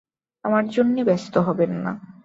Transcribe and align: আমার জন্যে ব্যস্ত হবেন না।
আমার 0.45 0.63
জন্যে 0.67 1.01
ব্যস্ত 1.03 1.33
হবেন 1.47 1.71
না। 1.83 1.91